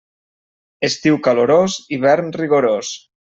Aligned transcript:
Estiu 0.87 1.19
calorós, 1.27 1.77
hivern 1.99 2.33
rigorós. 2.43 2.93